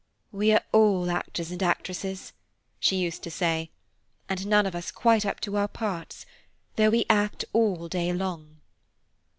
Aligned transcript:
"We 0.31 0.51
are 0.51 0.63
all 0.71 1.11
actors 1.11 1.51
and 1.51 1.61
actresses," 1.61 2.33
she 2.79 2.95
used 2.95 3.21
to 3.21 3.29
say, 3.29 3.69
"and 4.27 4.47
none 4.47 4.65
of 4.65 4.73
us 4.73 4.89
quite 4.89 5.27
up 5.27 5.39
to 5.41 5.57
our 5.57 5.67
parts, 5.67 6.25
though 6.75 6.89
we 6.89 7.05
act 7.07 7.45
all 7.53 7.87
day 7.87 8.11
long." 8.11 8.61